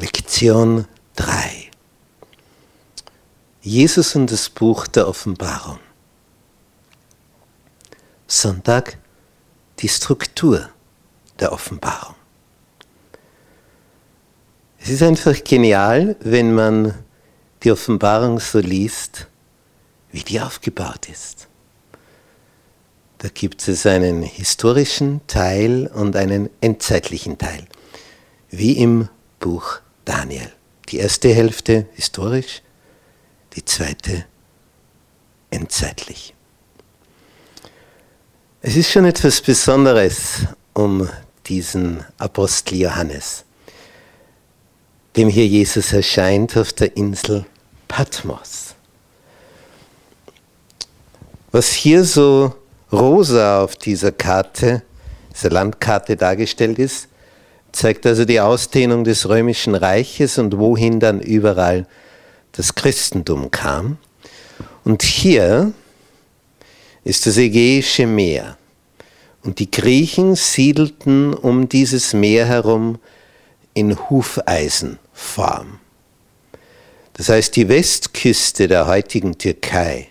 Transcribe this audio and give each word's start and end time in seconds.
Lektion 0.00 0.86
3. 1.16 1.70
Jesus 3.62 4.14
und 4.14 4.30
das 4.30 4.48
Buch 4.48 4.86
der 4.86 5.08
Offenbarung. 5.08 5.80
Sonntag, 8.28 8.96
die 9.80 9.88
Struktur 9.88 10.68
der 11.40 11.50
Offenbarung. 11.50 12.14
Es 14.78 14.88
ist 14.88 15.02
einfach 15.02 15.42
genial, 15.42 16.14
wenn 16.20 16.54
man 16.54 16.94
die 17.64 17.72
Offenbarung 17.72 18.38
so 18.38 18.60
liest, 18.60 19.26
wie 20.12 20.22
die 20.22 20.40
aufgebaut 20.40 21.08
ist. 21.08 21.48
Da 23.18 23.30
gibt 23.30 23.66
es 23.66 23.84
einen 23.84 24.22
historischen 24.22 25.22
Teil 25.26 25.88
und 25.92 26.14
einen 26.14 26.50
endzeitlichen 26.60 27.36
Teil, 27.36 27.66
wie 28.48 28.78
im 28.78 29.08
Buch 29.40 29.80
Daniel. 30.08 30.50
Die 30.88 30.96
erste 30.96 31.28
Hälfte 31.28 31.86
historisch, 31.92 32.62
die 33.54 33.64
zweite 33.64 34.24
endzeitlich. 35.50 36.34
Es 38.62 38.74
ist 38.74 38.90
schon 38.90 39.04
etwas 39.04 39.42
Besonderes 39.42 40.46
um 40.72 41.06
diesen 41.44 42.02
Apostel 42.16 42.76
Johannes, 42.76 43.44
dem 45.14 45.28
hier 45.28 45.46
Jesus 45.46 45.92
erscheint 45.92 46.56
auf 46.56 46.72
der 46.72 46.96
Insel 46.96 47.44
Patmos. 47.86 48.74
Was 51.52 51.72
hier 51.72 52.02
so 52.04 52.54
rosa 52.90 53.62
auf 53.62 53.76
dieser 53.76 54.12
Karte, 54.12 54.82
dieser 55.34 55.50
Landkarte 55.50 56.16
dargestellt 56.16 56.78
ist, 56.78 57.08
zeigt 57.78 58.06
also 58.06 58.24
die 58.24 58.40
Ausdehnung 58.40 59.04
des 59.04 59.28
römischen 59.28 59.74
Reiches 59.74 60.38
und 60.38 60.58
wohin 60.58 60.98
dann 60.98 61.20
überall 61.20 61.86
das 62.52 62.74
Christentum 62.74 63.50
kam. 63.50 63.98
Und 64.84 65.02
hier 65.02 65.72
ist 67.04 67.26
das 67.26 67.36
Ägäische 67.36 68.06
Meer. 68.06 68.58
Und 69.44 69.60
die 69.60 69.70
Griechen 69.70 70.34
siedelten 70.34 71.32
um 71.32 71.68
dieses 71.68 72.14
Meer 72.14 72.46
herum 72.46 72.98
in 73.74 73.96
Hufeisenform. 74.10 75.78
Das 77.12 77.28
heißt, 77.28 77.54
die 77.54 77.68
Westküste 77.68 78.66
der 78.66 78.86
heutigen 78.86 79.38
Türkei, 79.38 80.08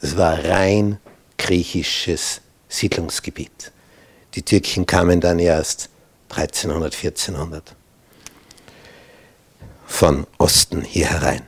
das 0.00 0.16
war 0.18 0.44
rein 0.44 0.98
griechisches 1.38 2.42
Siedlungsgebiet. 2.68 3.72
Die 4.34 4.42
Türken 4.42 4.84
kamen 4.84 5.20
dann 5.20 5.38
erst 5.38 5.88
1300, 6.30 6.94
1400 6.94 7.74
von 9.86 10.26
Osten 10.38 10.82
hier 10.82 11.08
herein. 11.08 11.42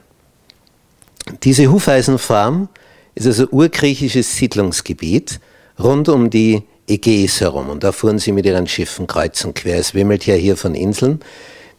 Diese 1.43 1.71
Hufeisenfarm 1.71 2.69
ist 3.15 3.27
also 3.27 3.47
urgriechisches 3.51 4.37
Siedlungsgebiet 4.37 5.41
rund 5.79 6.09
um 6.09 6.31
die 6.31 6.63
Ägäis 6.89 7.41
herum. 7.41 7.69
Und 7.69 7.85
da 7.85 7.93
fuhren 7.93 8.19
sie 8.19 8.33
mit 8.33 8.47
ihren 8.47 8.67
Schiffen 8.67 9.07
kreuz 9.07 9.45
und 9.45 9.55
quer. 9.55 9.79
Es 9.79 9.95
wimmelt 9.95 10.27
ja 10.27 10.35
hier 10.35 10.57
von 10.57 10.75
Inseln, 10.75 11.21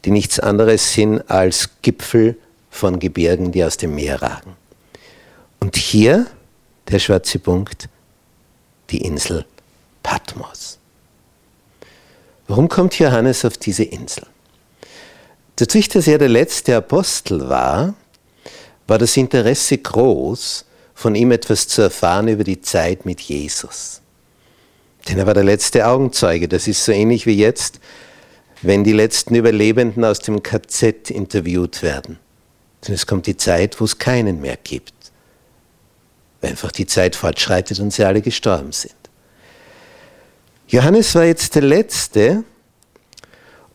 die 0.06 0.12
nichts 0.12 0.40
anderes 0.40 0.94
sind 0.94 1.30
als 1.30 1.70
Gipfel 1.82 2.38
von 2.70 3.00
Gebirgen, 3.00 3.52
die 3.52 3.64
aus 3.64 3.78
dem 3.78 3.96
Meer 3.96 4.22
ragen. 4.22 4.56
Und 5.60 5.76
hier, 5.76 6.28
der 6.90 7.00
schwarze 7.00 7.40
Punkt, 7.40 7.90
die 8.90 9.00
Insel 9.00 9.46
Patmos. 10.02 10.81
Warum 12.52 12.68
kommt 12.68 13.00
Johannes 13.00 13.46
auf 13.46 13.58
diese 13.58 13.86
Insel? 13.86 14.26
Dadurch, 15.56 15.88
dass 15.88 16.06
er 16.06 16.18
der 16.18 16.28
letzte 16.28 16.76
Apostel 16.76 17.48
war, 17.48 17.94
war 18.88 18.98
das 18.98 19.16
Interesse 19.16 19.78
groß, 19.78 20.66
von 20.94 21.16
ihm 21.16 21.32
etwas 21.32 21.70
zu 21.70 21.82
erfahren 21.82 22.28
über 22.28 22.44
die 22.44 22.60
Zeit 22.60 23.06
mit 23.06 23.22
Jesus. 23.22 24.02
Denn 25.08 25.18
er 25.18 25.28
war 25.28 25.34
der 25.34 25.46
letzte 25.46 25.88
Augenzeuge. 25.88 26.50
Das 26.50 26.68
ist 26.68 26.84
so 26.84 26.92
ähnlich 26.92 27.26
wie 27.26 27.38
jetzt, 27.38 27.80
wenn 28.62 28.84
die 28.84 28.92
letzten 28.92 29.36
Überlebenden 29.36 30.04
aus 30.04 30.20
dem 30.20 30.44
KZ 30.44 31.10
interviewt 31.10 31.82
werden. 31.82 32.20
Denn 32.86 32.96
es 32.96 33.08
kommt 33.08 33.28
die 33.28 33.38
Zeit, 33.38 33.80
wo 33.80 33.86
es 33.86 33.98
keinen 33.98 34.42
mehr 34.42 34.58
gibt. 34.62 34.94
Weil 36.42 36.50
einfach 36.50 36.74
die 36.74 36.86
Zeit 36.86 37.16
fortschreitet 37.16 37.80
und 37.80 37.94
sie 37.94 38.04
alle 38.04 38.22
gestorben 38.22 38.74
sind. 38.74 39.01
Johannes 40.72 41.14
war 41.16 41.26
jetzt 41.26 41.56
der 41.56 41.64
Letzte 41.64 42.46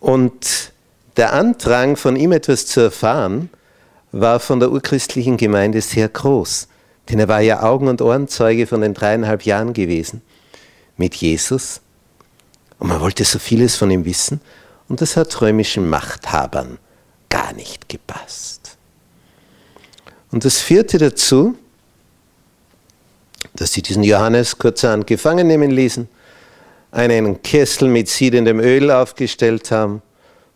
und 0.01 0.73
der 1.19 1.35
Andrang, 1.35 1.95
von 1.97 2.17
ihm 2.17 2.33
etwas 2.33 2.65
zu 2.65 2.81
erfahren, 2.81 3.51
war 4.13 4.41
von 4.41 4.61
der 4.61 4.73
urchristlichen 4.73 5.37
Gemeinde 5.37 5.83
sehr 5.83 6.09
groß. 6.09 6.69
Denn 7.11 7.19
er 7.19 7.29
war 7.29 7.43
ja 7.43 7.63
Augen- 7.63 7.89
und 7.89 8.01
Ohrenzeuge 8.01 8.67
von 8.67 8.81
den 8.81 8.95
dreieinhalb 8.95 9.43
Jahren 9.43 9.75
gewesen 9.75 10.23
mit 10.97 11.15
Jesus. 11.17 11.83
Und 12.79 12.89
man 12.89 13.03
wollte 13.03 13.25
so 13.25 13.39
vieles 13.39 13.77
von 13.77 13.91
ihm 13.91 14.07
wissen. 14.07 14.41
Und 14.89 15.03
das 15.03 15.19
hat 15.19 15.39
römischen 15.43 15.91
Machthabern 15.91 16.79
gar 17.29 17.53
nicht 17.53 17.91
gepasst. 17.91 18.79
Und 20.33 20.47
das 20.47 20.61
führte 20.61 20.97
dazu, 20.97 21.59
dass 23.55 23.75
sie 23.75 23.83
diesen 23.83 24.03
Johannes 24.03 24.57
kurzerhand 24.57 25.07
gefangen 25.07 25.47
nehmen 25.47 25.71
ließen 25.71 26.09
einen 26.97 27.43
Kessel 27.43 27.89
mit 27.89 28.09
siedendem 28.09 28.59
Öl 28.59 28.91
aufgestellt 28.91 29.71
haben 29.71 30.01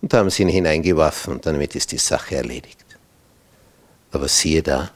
und 0.00 0.14
haben 0.14 0.30
sie 0.30 0.42
ihn 0.42 0.48
hineingeworfen 0.48 1.34
und 1.34 1.44
damit 1.46 1.74
ist 1.74 1.92
die 1.92 1.98
Sache 1.98 2.36
erledigt. 2.36 2.86
Aber 4.10 4.26
siehe 4.26 4.62
da, 4.62 4.90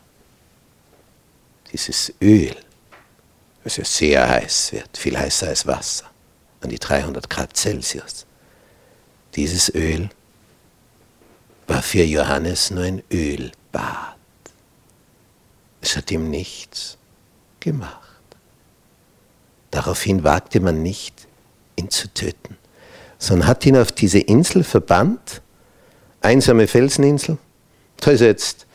dieses 1.71 2.15
Öl, 2.21 2.57
das 3.63 3.77
ja 3.77 3.85
sehr 3.85 4.29
heiß 4.29 4.73
wird, 4.73 4.97
viel 4.97 5.19
heißer 5.19 5.49
als 5.49 5.67
Wasser, 5.67 6.07
an 6.63 6.71
die 6.71 6.79
300 6.79 7.29
Grad 7.29 7.55
Celsius, 7.55 8.25
dieses 9.37 9.75
Öl 9.75 10.09
war 11.67 11.83
für 11.83 12.05
Johannes 12.05 12.71
nur 12.71 12.85
ein 12.85 13.03
Ölbad. 13.13 14.17
Es 15.83 15.95
hat 15.97 16.11
ihm 16.11 16.31
nichts 16.31 16.97
gemacht. 17.61 18.01
Daraufhin 19.71 20.25
wagte 20.25 20.61
man 20.61 20.83
nicht, 20.83 21.27
ihn 21.77 21.91
zu 21.91 22.13
töten, 22.13 22.57
sondern 23.19 23.49
hat 23.49 23.65
ihn 23.67 23.77
auf 23.77 23.93
diese 23.93 24.19
Insel 24.19 24.65
verbannt, 24.65 25.43
einsame 26.21 26.67
Felseninsel. 26.67 27.39
Da 28.01 28.11
ist 28.11 28.21
er 28.21 28.29
jetzt 28.29 28.67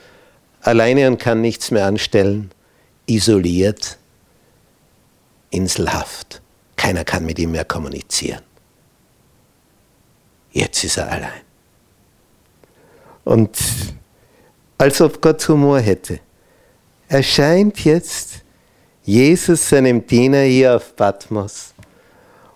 alleine 0.62 1.08
und 1.08 1.20
kann 1.20 1.42
nichts 1.42 1.72
mehr 1.72 1.86
anstellen, 1.86 2.52
isoliert, 3.06 3.98
inselhaft. 5.50 6.42
Keiner 6.76 7.04
kann 7.04 7.26
mit 7.26 7.40
ihm 7.40 7.52
mehr 7.52 7.66
kommunizieren. 7.66 8.42
Jetzt 10.52 10.84
ist 10.84 10.98
er 10.98 11.12
allein. 11.12 11.42
Und 13.24 13.58
als 14.78 15.02
ob 15.02 15.22
Gott 15.22 15.48
Humor 15.48 15.80
hätte, 15.80 16.20
erscheint 17.08 17.84
jetzt 17.84 18.44
Jesus 19.04 19.70
seinem 19.70 20.06
Diener 20.06 20.44
hier 20.44 20.76
auf 20.76 20.96
Patmos 20.96 21.74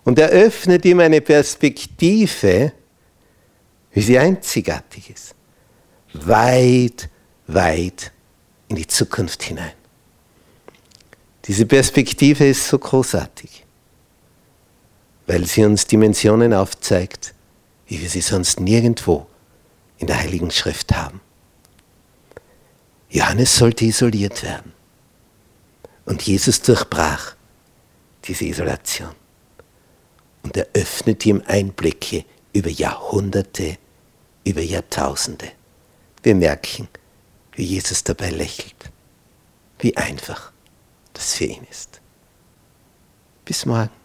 und 0.04 0.18
eröffnet 0.18 0.84
ihm 0.84 1.00
eine 1.00 1.20
Perspektive, 1.20 2.72
wie 3.92 4.02
sie 4.02 4.18
einzigartig 4.18 5.10
ist. 5.10 5.34
Weit, 6.12 7.08
weit 7.46 8.12
in 8.68 8.76
die 8.76 8.86
Zukunft 8.86 9.42
hinein. 9.42 9.72
Diese 11.46 11.66
Perspektive 11.66 12.46
ist 12.46 12.66
so 12.66 12.78
großartig, 12.78 13.64
weil 15.26 15.44
sie 15.46 15.64
uns 15.64 15.86
Dimensionen 15.86 16.54
aufzeigt, 16.54 17.34
wie 17.86 18.00
wir 18.00 18.08
sie 18.08 18.20
sonst 18.20 18.60
nirgendwo 18.60 19.26
in 19.98 20.06
der 20.06 20.18
Heiligen 20.18 20.50
Schrift 20.50 20.94
haben. 20.94 21.20
Johannes 23.10 23.56
sollte 23.56 23.84
isoliert 23.84 24.42
werden. 24.42 24.72
Und 26.04 26.22
Jesus 26.22 26.60
durchbrach 26.60 27.36
diese 28.24 28.44
Isolation 28.44 29.14
und 30.54 30.66
eröffnet 30.74 31.26
ihm 31.26 31.42
Einblicke 31.46 32.24
über 32.52 32.70
Jahrhunderte, 32.70 33.78
über 34.44 34.60
Jahrtausende. 34.60 35.50
Wir 36.22 36.34
merken, 36.34 36.88
wie 37.52 37.64
Jesus 37.64 38.04
dabei 38.04 38.30
lächelt, 38.30 38.90
wie 39.78 39.96
einfach 39.96 40.52
das 41.12 41.34
für 41.34 41.44
ihn 41.44 41.66
ist. 41.70 42.00
Bis 43.44 43.66
morgen. 43.66 44.03